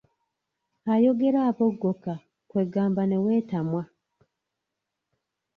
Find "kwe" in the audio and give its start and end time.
2.49-2.61